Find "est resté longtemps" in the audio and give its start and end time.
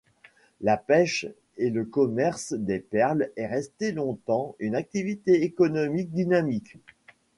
3.35-4.55